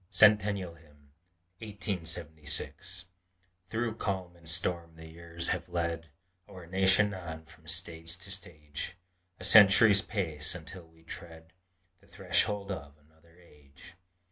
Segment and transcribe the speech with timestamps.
[0.09, 1.11] CENTENNIAL HYMN
[1.59, 3.05] 1876
[3.69, 6.09] Through calm and storm the years have led
[6.49, 8.97] Our nation on, from stage to stage
[9.39, 11.53] A century's space until we tread
[11.99, 13.93] The threshold of another age.